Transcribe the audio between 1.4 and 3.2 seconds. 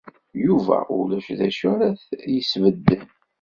acu ara t-yesbedden.